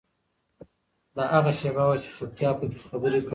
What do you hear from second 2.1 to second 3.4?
چوپتیا پکې خبرې کولې.